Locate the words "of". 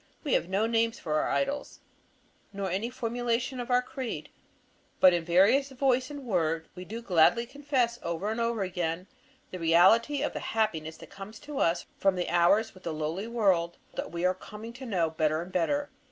3.59-3.69, 10.23-10.33